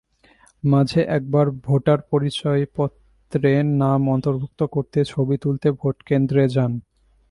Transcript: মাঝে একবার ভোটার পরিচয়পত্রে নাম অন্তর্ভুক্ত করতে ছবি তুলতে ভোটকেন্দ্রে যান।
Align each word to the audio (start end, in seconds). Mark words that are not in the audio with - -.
মাঝে 0.63 1.01
একবার 1.09 1.45
ভোটার 1.65 1.99
পরিচয়পত্রে 2.01 3.51
নাম 3.81 4.01
অন্তর্ভুক্ত 4.09 4.61
করতে 4.65 4.99
ছবি 5.05 5.35
তুলতে 5.37 5.67
ভোটকেন্দ্রে 5.71 6.43
যান। 6.47 6.71